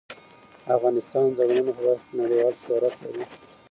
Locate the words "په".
1.77-1.81